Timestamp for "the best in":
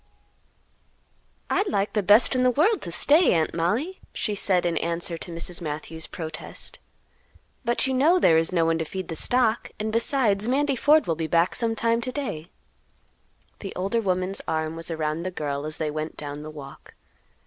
1.93-2.41